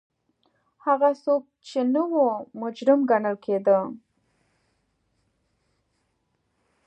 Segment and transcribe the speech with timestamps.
[0.85, 2.27] هغه څوک چې نه وو
[2.61, 3.79] مجرم ګڼل کېده